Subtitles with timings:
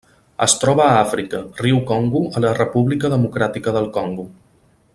[0.43, 4.27] Es troba a Àfrica: riu Congo a la República Democràtica del Congo.